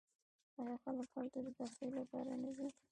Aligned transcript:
آیا 0.61 0.75
خلک 0.83 1.07
هلته 1.17 1.39
د 1.45 1.47
تفریح 1.59 1.91
لپاره 1.99 2.31
نه 2.43 2.49
ځي؟ 2.57 2.67